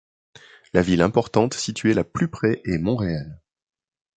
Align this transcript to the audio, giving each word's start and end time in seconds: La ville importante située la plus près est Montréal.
La 0.73 0.81
ville 0.81 1.03
importante 1.03 1.53
située 1.53 1.93
la 1.93 2.03
plus 2.03 2.27
près 2.27 2.59
est 2.65 2.79
Montréal. 2.79 3.39